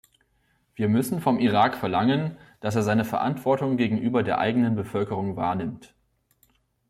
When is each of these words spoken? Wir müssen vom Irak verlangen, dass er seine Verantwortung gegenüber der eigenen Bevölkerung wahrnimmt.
Wir 0.73 0.89
müssen 0.89 1.21
vom 1.21 1.37
Irak 1.37 1.75
verlangen, 1.77 2.35
dass 2.59 2.73
er 2.75 2.81
seine 2.81 3.05
Verantwortung 3.05 3.77
gegenüber 3.77 4.23
der 4.23 4.39
eigenen 4.39 4.73
Bevölkerung 4.73 5.35
wahrnimmt. 5.35 5.93